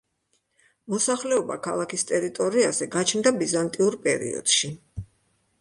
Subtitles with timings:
[0.93, 4.73] მოსახლეობა ქალაქის ტერიტორიაზე გაჩნდა ბიზანტიურ პერიოდში.